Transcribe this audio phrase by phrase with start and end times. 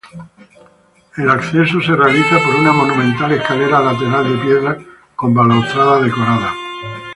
[1.15, 4.77] El acceso se realiza por una monumental escalera lateral de piedra
[5.15, 6.51] con balaustrada decorada.